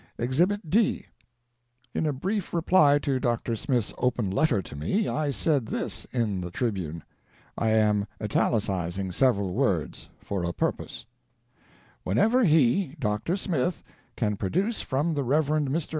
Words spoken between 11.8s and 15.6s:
"Whenever he (Dr. Smith) can produce from the Rev.